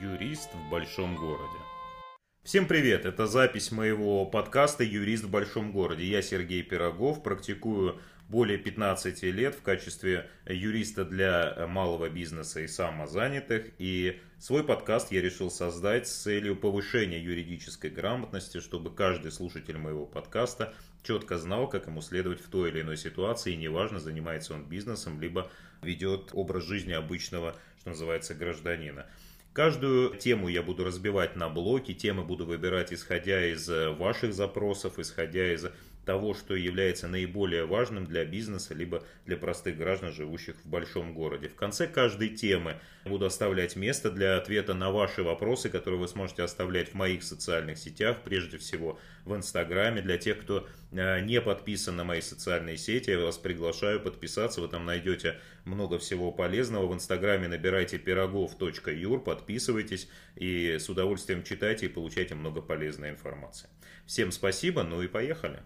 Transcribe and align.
Юрист 0.00 0.54
в 0.54 0.70
большом 0.70 1.16
городе. 1.16 1.58
Всем 2.42 2.66
привет! 2.66 3.04
Это 3.04 3.26
запись 3.26 3.70
моего 3.70 4.24
подкаста 4.24 4.82
«Юрист 4.82 5.24
в 5.24 5.30
большом 5.30 5.70
городе». 5.70 6.04
Я 6.04 6.22
Сергей 6.22 6.62
Пирогов, 6.62 7.22
практикую 7.22 8.00
более 8.28 8.58
15 8.58 9.22
лет 9.24 9.54
в 9.54 9.62
качестве 9.62 10.30
юриста 10.46 11.04
для 11.04 11.66
малого 11.68 12.08
бизнеса 12.08 12.60
и 12.60 12.66
самозанятых. 12.66 13.70
И 13.78 14.18
свой 14.38 14.64
подкаст 14.64 15.12
я 15.12 15.20
решил 15.20 15.50
создать 15.50 16.08
с 16.08 16.22
целью 16.22 16.56
повышения 16.56 17.22
юридической 17.22 17.90
грамотности, 17.90 18.60
чтобы 18.60 18.94
каждый 18.94 19.30
слушатель 19.30 19.76
моего 19.76 20.06
подкаста 20.06 20.74
четко 21.02 21.36
знал, 21.36 21.68
как 21.68 21.86
ему 21.86 22.00
следовать 22.00 22.40
в 22.40 22.48
той 22.48 22.70
или 22.70 22.80
иной 22.80 22.96
ситуации, 22.96 23.52
и 23.52 23.56
неважно, 23.56 24.00
занимается 24.00 24.54
он 24.54 24.64
бизнесом, 24.64 25.20
либо 25.20 25.50
ведет 25.82 26.30
образ 26.32 26.64
жизни 26.64 26.92
обычного, 26.92 27.56
что 27.78 27.90
называется, 27.90 28.34
гражданина. 28.34 29.06
Каждую 29.52 30.16
тему 30.16 30.48
я 30.48 30.62
буду 30.62 30.82
разбивать 30.82 31.36
на 31.36 31.50
блоки, 31.50 31.92
темы 31.92 32.24
буду 32.24 32.46
выбирать 32.46 32.90
исходя 32.90 33.44
из 33.44 33.68
э, 33.68 33.90
ваших 33.90 34.32
запросов, 34.32 34.98
исходя 34.98 35.52
из 35.52 35.66
того, 36.04 36.34
что 36.34 36.54
является 36.54 37.08
наиболее 37.08 37.64
важным 37.64 38.06
для 38.06 38.24
бизнеса, 38.24 38.74
либо 38.74 39.04
для 39.24 39.36
простых 39.36 39.76
граждан, 39.76 40.12
живущих 40.12 40.56
в 40.64 40.68
большом 40.68 41.14
городе. 41.14 41.48
В 41.48 41.54
конце 41.54 41.86
каждой 41.86 42.30
темы 42.30 42.76
буду 43.04 43.26
оставлять 43.26 43.76
место 43.76 44.10
для 44.10 44.36
ответа 44.36 44.74
на 44.74 44.90
ваши 44.90 45.22
вопросы, 45.22 45.68
которые 45.68 46.00
вы 46.00 46.08
сможете 46.08 46.42
оставлять 46.42 46.90
в 46.90 46.94
моих 46.94 47.22
социальных 47.22 47.78
сетях, 47.78 48.18
прежде 48.24 48.58
всего 48.58 48.98
в 49.24 49.34
Инстаграме. 49.36 50.02
Для 50.02 50.18
тех, 50.18 50.40
кто 50.40 50.66
э, 50.90 51.20
не 51.20 51.40
подписан 51.40 51.96
на 51.96 52.04
мои 52.04 52.20
социальные 52.20 52.76
сети, 52.76 53.10
я 53.10 53.18
вас 53.18 53.38
приглашаю 53.38 54.00
подписаться. 54.00 54.60
Вы 54.60 54.68
там 54.68 54.84
найдете 54.84 55.40
много 55.64 55.98
всего 55.98 56.32
полезного. 56.32 56.86
В 56.86 56.94
Инстаграме 56.94 57.48
набирайте 57.48 57.98
пирогов.юр, 57.98 59.22
подписывайтесь 59.22 60.08
и 60.36 60.78
с 60.78 60.88
удовольствием 60.88 61.44
читайте 61.44 61.86
и 61.86 61.88
получайте 61.88 62.34
много 62.34 62.60
полезной 62.60 63.10
информации. 63.10 63.68
Всем 64.06 64.32
спасибо, 64.32 64.82
ну 64.82 65.02
и 65.02 65.06
поехали. 65.06 65.62